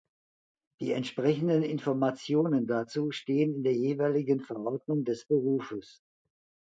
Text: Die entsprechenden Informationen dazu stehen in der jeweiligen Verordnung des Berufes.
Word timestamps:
Die 0.81 0.93
entsprechenden 0.93 1.61
Informationen 1.61 2.65
dazu 2.65 3.11
stehen 3.11 3.53
in 3.57 3.63
der 3.63 3.75
jeweiligen 3.77 4.39
Verordnung 4.39 5.03
des 5.03 5.27
Berufes. 5.27 6.01